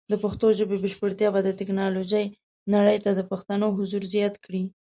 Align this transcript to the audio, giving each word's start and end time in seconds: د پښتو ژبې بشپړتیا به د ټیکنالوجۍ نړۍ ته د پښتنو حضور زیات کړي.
د 0.11 0.13
پښتو 0.23 0.47
ژبې 0.57 0.77
بشپړتیا 0.83 1.29
به 1.33 1.39
د 1.43 1.49
ټیکنالوجۍ 1.59 2.25
نړۍ 2.73 2.97
ته 3.05 3.09
د 3.15 3.21
پښتنو 3.31 3.67
حضور 3.77 4.03
زیات 4.13 4.35
کړي. 4.45 4.63